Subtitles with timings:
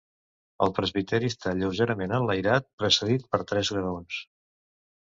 [0.65, 4.23] El presbiteri està lleugerament enlairat, precedit per tres graons.